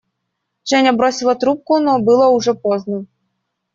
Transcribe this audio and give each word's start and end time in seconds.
Женя 0.65 0.93
бросила 0.93 1.35
трубку, 1.35 1.77
но 1.77 1.99
было 1.99 2.25
уже 2.29 2.55
поздно. 2.55 3.05